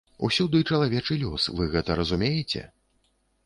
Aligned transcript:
Усюды 0.27 0.61
чалавечы 0.69 1.19
лёс, 1.25 1.47
вы 1.61 1.69
гэта 1.77 2.01
разумееце? 2.03 2.67